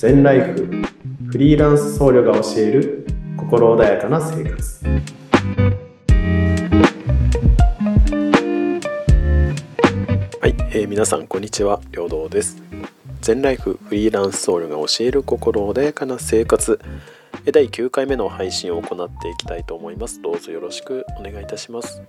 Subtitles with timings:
[0.00, 0.66] 全ライフ
[1.26, 4.82] フリーランス僧侶が教える心穏やかな生活。
[10.40, 12.62] はい、えー、皆さんこんにちは良道です。
[13.20, 16.80] 全ライフフリーランス僧侶が教える心穏やかな生活。
[17.52, 20.22] 第9回目の配信を行っていきたいと思います。
[20.22, 22.00] どうぞよろしくお願いいたします。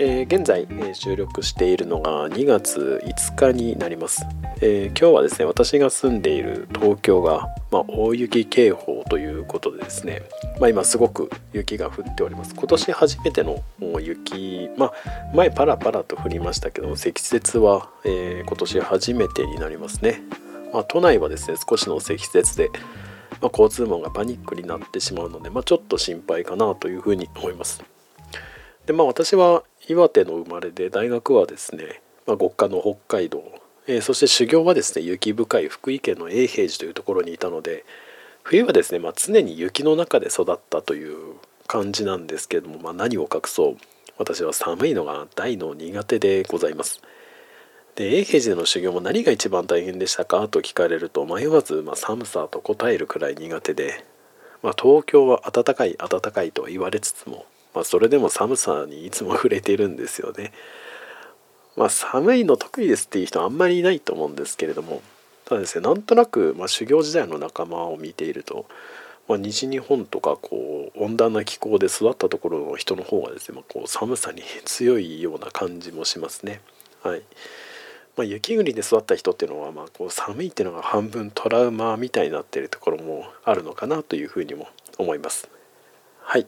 [0.00, 4.24] えー、現在、えー、収録しているのが2月5日になります、
[4.60, 10.22] えー、今日はですね私が住んでいる東京が、まあ、大雪警報ということでですね、
[10.60, 12.54] まあ、今すごく雪が降っております。
[12.54, 13.60] 今年初めての
[14.00, 14.92] 雪まあ
[15.34, 20.22] 前パラパラと降りましたけど積雪は、え今年初めてになりますね、
[20.72, 22.70] まあ、都内はですね少しの積雪で
[23.40, 27.82] ま交通網がパニックになってしまうので、まあ、ちょっと心配かなというふうに思います。
[28.86, 33.42] でまあ私は岩手の生まれで大学はですね、まあ、極寒の北海道、
[33.86, 37.84] えー、そして修行はですね雪深い福井県の永平寺というところにいたので
[38.42, 41.16] 冬はですね、まあ、常に雪の中で育ったという
[41.66, 43.76] 感じなんですけども、まあ、何を隠そう。
[44.16, 47.00] 私は寒いのが大の苦手でございます。
[47.94, 50.48] で永平寺での修行も何が一番大変でしたか？
[50.48, 54.04] と聞かれると迷わず、ま、寒さと答えるくらい苦手で、
[54.62, 60.52] まあ、東京は暖かい暖かいと言われつつもまあ、それでも寒さにいつも触れてるんですよね。
[61.78, 65.00] まあ、寒いの得意ですっていう人はあんまりいないと思うんですけれども
[65.44, 68.66] ただですねなんとなく、まあ、修行時代の仲間を見ていると、
[69.28, 76.60] まあ、西日本とかこう温暖な気候で育ったところの人の方がですね、まあ、こう寒さに強いような感じもしますね。
[77.04, 77.22] はい
[78.16, 84.66] まあ、雪国で育った人っていうのは、まあ、こう寒いっていうのが半分トラウマみたいになってるところもあるのかなというふうにも
[84.98, 85.48] 思います。
[86.22, 86.46] はい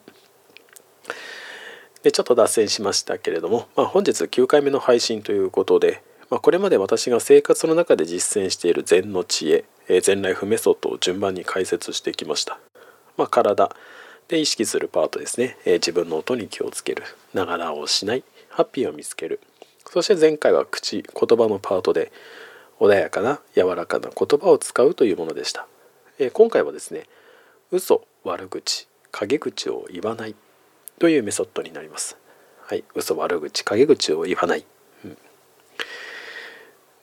[2.03, 9.65] でちょっと脱線しましたけれども、まあ、本日9回目の配信ということで、まあ、これまで私が生活の中で実践している禅の知恵
[10.01, 12.59] 禅ライフメソッドを順番に解説してきました、
[13.17, 13.75] まあ、体
[14.31, 15.57] で意識するパートですね。
[15.67, 17.03] 自分の音に気をつける。
[17.35, 18.23] ながらをしない。
[18.49, 19.41] ハッピーを見つける。
[19.87, 22.13] そして前回は口言葉のパートで
[22.79, 25.67] 穏やかな柔らかな言葉を使うというものでした。
[26.33, 27.07] 今回はですね
[27.73, 30.37] 嘘悪口陰口を言わない。
[31.01, 32.17] というメソッドになります。
[32.67, 34.65] はい、嘘悪口陰口を言わない。
[35.05, 35.17] うん、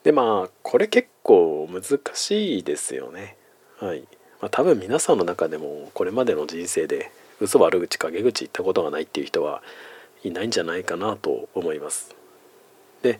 [0.04, 3.36] でまあこれ結構難しいですよね。
[3.80, 4.02] はい。
[4.40, 7.10] まあ、多分皆さんの中でもこれまでの人生で
[7.40, 9.62] 嘘悪口陰口言ったことがないっていう人は
[10.22, 12.14] いないんじゃないかなと思います。
[13.02, 13.18] で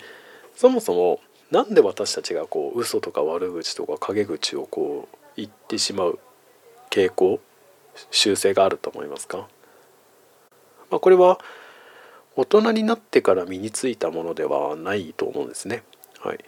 [0.55, 6.21] そもそも何で私たちがこう嘘とか悪口とか陰口をこう言ってしまう
[6.89, 7.41] 傾向
[8.13, 9.49] 習性があると思いますか？
[10.91, 11.39] まあ、これは
[12.37, 15.83] 大人になってから身についたものではないと思うんですね。
[16.21, 16.39] はい、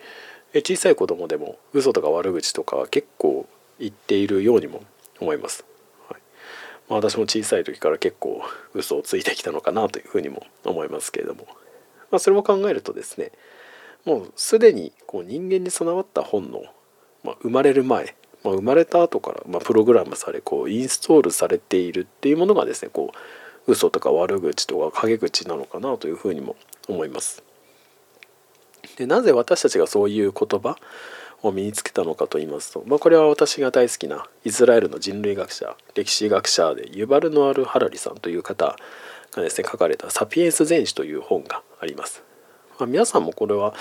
[0.54, 4.82] 小さい子供でも嘘とか悪口とか結構言っているようにも
[5.20, 5.64] 思います。
[6.08, 6.20] はい
[6.88, 8.42] まあ、私も小さい時から結構
[8.74, 11.46] 嘘をついてきたのかなというふうにも思いますけれども、
[12.10, 13.32] まあ、それを考えるとですね
[14.04, 16.62] もうすでにこう人間に備わった本の、
[17.24, 18.14] まあ、生まれる前、
[18.44, 23.16] まあ、生まれた後から、まあ、プログラムされこうインストールされているっていうものがですねこう
[23.66, 26.56] 嘘とか悪口とか陰口なのかなというふうにも
[26.88, 27.42] 思います。
[28.96, 30.76] でなぜ私たちがそういう言葉
[31.42, 38.76] を身につけたのかと言いますと、まあ、これは私が大好きなイスラエルの人類学者歴史学者でユバルノアル・ハラリさんという方
[39.32, 42.22] がですね書かれた「サピエンス全史」という本があります。
[42.78, 43.74] まあ、皆さんもこれは、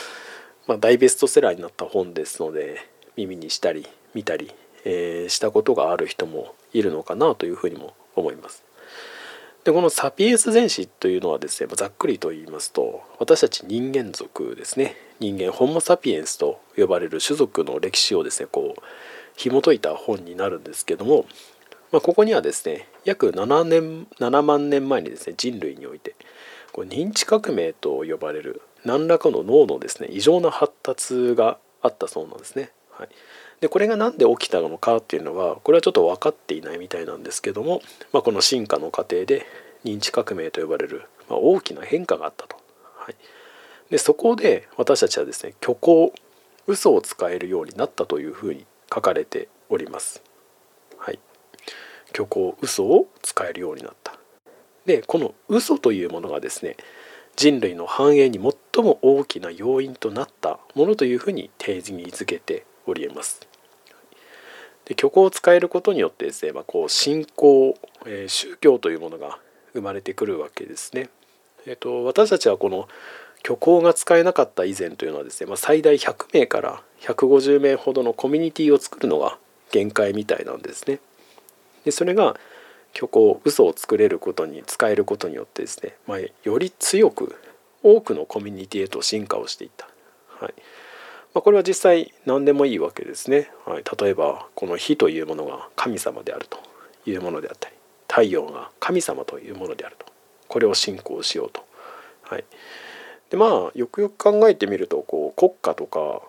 [0.68, 4.52] まあ、大ベストセラーになった本ですので耳にしたり見たり、
[4.86, 8.69] えー、したことがある人もいるのかなというふうにも思います。
[9.64, 18.82] でこのサピエンス全史というのはですねざっくりと言いますと私たち人間族ですね人間ホモ・サピエンスと呼ばれる種族の歴史をですねこう
[19.36, 21.26] 紐解いた本になるんですけども、
[21.92, 26.16] まあ、ここにはですね約7年7万年前にですね人類において
[26.72, 32.72] こう認知革命と呼ばれる何らかの脳のですね異常な発達があったそうなんですね。
[32.92, 33.10] はい、
[33.62, 37.82] でこれが何で起きたのかっていうのはこれはちょっと分かっていないみたいなんですけども、
[38.14, 39.46] まあ、この進化の過程で
[39.84, 42.58] 認知革命と呼ばれる、まあ、大きな変化があったと。
[42.98, 43.16] はい、
[43.90, 46.14] でそこで私たちはですね虚構
[46.68, 50.24] 嘘を使えるようになったというふうに書かれております。
[50.98, 51.20] はい、
[52.14, 54.14] 虚構嘘を使えるようになった。
[54.86, 56.78] でこの嘘というものがですね
[57.36, 63.49] 人類の繁栄に最も大きな要因となったものというふうに定義づけておりえます。
[64.90, 67.78] で虚構を使えることによってですね、まあ、こう信仰、
[68.08, 69.38] えー、宗教というものが
[69.74, 71.10] 生まれてくるわけですね。
[71.68, 72.90] えーと、私たちはこの
[73.44, 79.38] 虚構が使えなかった以前というのはですね、まあ、最大100名から150名ほどのコミュニティを作るのが
[79.72, 81.00] 限界みたいなんですね。
[81.86, 82.36] でそれが
[82.96, 87.36] 虚構嘘を作れることに使えることによってですね、まあ、より強く
[87.84, 89.88] 多くのコミュニティへと進化をしていった。
[90.44, 90.54] はい
[91.34, 93.52] まあ、これは実際何でもいいわけですね。
[93.66, 96.60] はい、例えばこの火というものが神様であると
[97.06, 97.76] いうものであったり
[98.08, 100.06] 太陽が神様というものであると。
[100.48, 101.64] これを信仰しようと。
[102.24, 102.44] はい、
[103.30, 106.22] でまあよくよく考えてみるとこう国家とか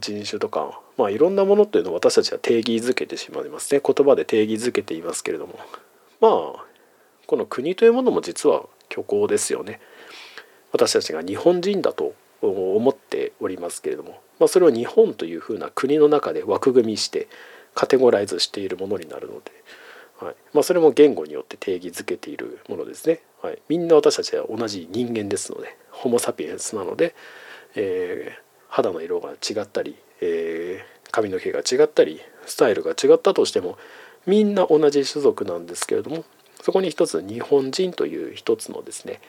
[0.00, 3.80] 人種とか、まあ、いろんなものというのを私たちは定義づけてしまいますね。
[3.84, 5.58] 言葉で定義づけていますけれども。
[6.20, 6.28] ま
[6.60, 6.64] あ
[7.26, 9.80] この国というものも実は虚構ですよね。
[10.72, 12.94] 私たちが日本人だと思っ
[13.42, 17.28] おりますけれども、まあ、それを日本というふうな国の中で枠組みして
[17.74, 19.52] カテゴライズしているものになるので、
[20.24, 20.34] はい。
[20.52, 27.14] まあ、それも言語によって定義づけているものですね、はい、みんな私たちは同じ人間ですのでホモ・サピエンスなので、
[27.74, 33.78] えー、肌の色が違ったり、えー、髪の毛が違ったりスタイルが違ったとしても
[34.26, 36.24] みんな同じ種族なんですけれども
[36.62, 39.20] そこに一つ日本人という一つのですね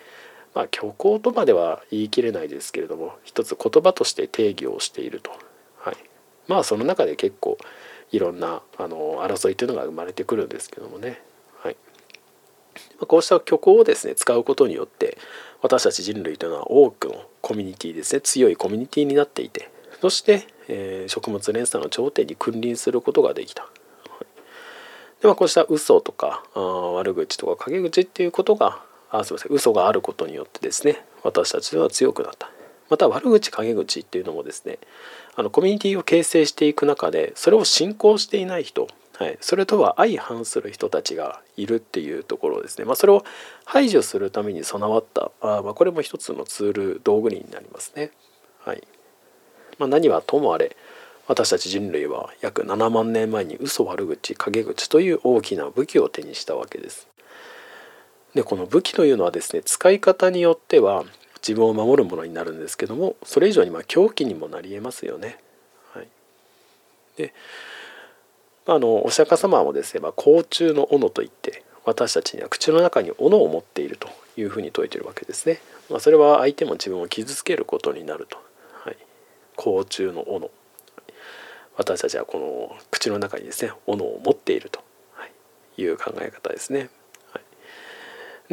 [0.54, 5.32] まあ虚構とまでは言い切れないですけれども一つ言葉として定義をしていると、
[5.80, 5.98] はい、
[6.48, 7.58] まあその中で結構
[8.12, 11.22] いろんなあの争いというのが生まれてくるんですけどもね、
[11.62, 11.78] はい、
[13.08, 15.18] こうした虚構をですね使うことによって
[15.62, 19.72] 私たち人類というのは多くのコミュニティですね強いコミュニティになっていて
[20.02, 23.68] そして、えー、食物連鎖の頂点に君臨することができた。
[25.22, 28.84] でまあ、こうした嘘とかあ悪口とか陰口っていうことが
[29.14, 32.50] あすいません嘘があることによってですね私たちは強くなった
[32.90, 34.80] また悪口陰口っていうのもですね
[35.36, 43.24] あのコミュニティを形成していく中でそれを信仰していない人はい、それとは相反する人たちがいるっていうところですね、まあ、それを
[43.64, 48.10] 排除するために備わったあ、まあ、これも一つのツール道具になりますね。
[48.66, 48.82] はい
[49.78, 50.76] まあ、何はともあれ
[51.28, 57.08] 私たち人類は約7万年前に嘘悪口陰口という大きな武器を手にしたわけです。
[58.36, 61.04] でこの武器というのはですね使い方によっては
[61.46, 65.38] 自分を守るものになるんですけどもそれ以上にま凶器にもなりえますよね。
[65.94, 66.08] はい、
[67.18, 67.34] で
[68.66, 74.08] あのお釈迦様もですね、まあ、甲虫の斧といって私たちには口の中に斧を持っていると
[74.38, 75.60] いうふうに説いてるわけですね。
[75.90, 78.38] まあ、それは相手も自分を傷つけることになると。
[78.86, 78.98] はい、
[79.58, 80.50] 甲虫の斧
[81.76, 84.82] 私たちはこの口の中にですね斧を持っていると
[85.76, 86.90] いう考え方ですね。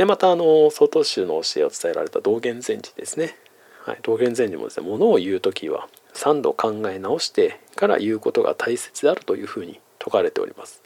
[0.00, 3.37] でまたあの曹洞宗の教えを伝えられた道元禅師ですね。
[3.85, 10.82] はい、道元禅師もですね物を言う時は3度考え直してから言うことが大切であるというふうに説かれております。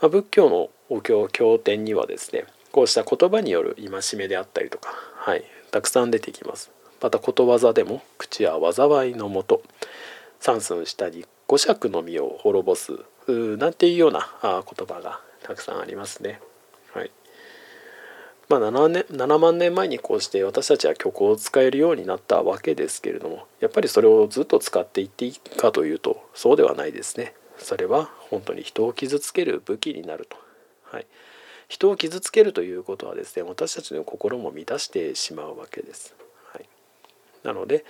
[0.00, 5.42] まあ、仏教のお経経典にはですねこうした言葉による戒めであったりとか、はい、
[5.72, 6.70] たくさん出てきます。
[7.02, 9.60] またことわざでも口は災いのもと
[10.38, 12.92] 三寸下に五尺の実を滅ぼす
[13.26, 16.40] なんていうような言葉がたくさんありますね。
[18.50, 27.32] まあ、7, 年7万年前にこうして私たちは虚構を使えるようになったわけですけれどもやっぱりそれをずっと使っていっていいかというとそうではないですね。
[27.58, 30.36] それは本当に人を傷つける武器になると、
[30.90, 31.06] はい、
[31.68, 36.14] 人を傷つけるということはですね私たちの心も乱してしまうわけです、
[36.52, 36.66] はい、
[37.44, 37.84] なので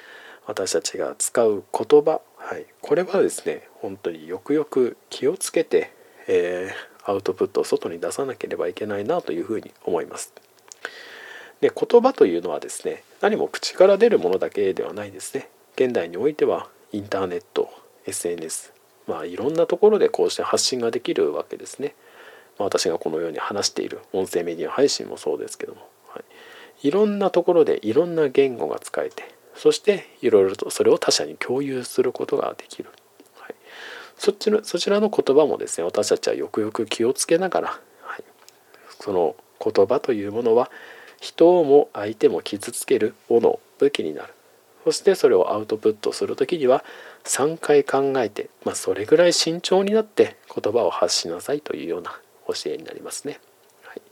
[0.46, 5.92] 私たちが使う言葉、はい、これはですね本当によくよく気をつけて、
[6.26, 10.32] えー、アウトプットを外に出さなければいけないなというふうに思います。
[11.60, 15.48] で言葉というのはですね何も口から出るものだけではないですね。
[15.76, 17.70] 現代においてはインターネット
[18.06, 21.96] SNS まあ、いろんなところでこうして発信ができるわけですね。
[22.58, 26.20] まあ、私がこのように話している音声メディア配信もそうですけども、は
[26.82, 32.90] い、いろんなところでいろんな言語が使えてそしていろいろとそれを他者に共有することができる、
[33.40, 33.54] はい、
[34.16, 37.68] そっちのそちらの言葉もですね私たちはよくよく気をつけながら、
[38.02, 38.24] はい、
[39.00, 40.70] その言葉というものは
[41.20, 44.34] 人をも相手も傷つける斧武器になる
[44.84, 46.82] そしてそれをアウトプットする時には
[47.24, 53.38] 3回考えて、まあ、それぐらい慎重になって言葉を発しなさいというような教えになりますね。
[53.82, 54.02] はい、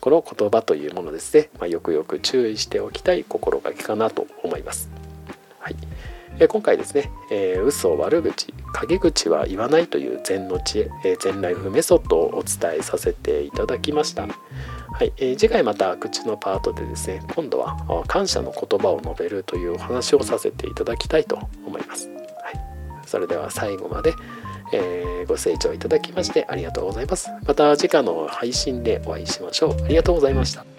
[0.00, 4.88] この言葉というものですね、まあ、よくよく注意しておきたい心がけかなと思います。
[5.60, 5.76] はい
[6.40, 14.26] え今回ですね、えー、嘘悪口陰口は言わないという禅の知恵、えー、禅ライフメソッドをお伝えさせていただきました。
[14.94, 21.36] はい、えー、次回また口のパートでですね今度は感謝の言葉を述べるというお話をさせていただきたいと
[21.66, 22.08] 思います。
[22.08, 22.14] は
[22.52, 22.60] い、
[23.04, 24.14] それでは最後まで、
[24.72, 27.28] えー、ご清聴いただきましてありがとうございます。
[27.44, 29.84] また次回の配信でお会いしましょう。
[29.84, 30.73] ありがとうございました。